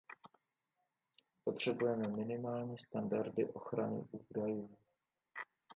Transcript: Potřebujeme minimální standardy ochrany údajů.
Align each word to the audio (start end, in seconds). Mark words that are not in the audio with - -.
Potřebujeme 1.43 2.07
minimální 2.07 2.77
standardy 2.77 3.45
ochrany 3.45 4.03
údajů. 4.11 4.69